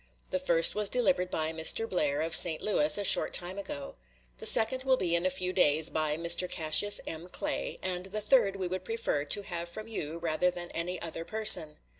[0.31, 1.87] The first was delivered by Mr.
[1.87, 2.59] Blair, of St.
[2.59, 3.97] Louis, a short time ago;
[4.39, 6.49] the second will be in a few days, by Mr.
[6.49, 7.29] Cassius M.
[7.29, 11.23] Clay, and the third we would prefer to have from you rather than any other
[11.23, 11.77] person.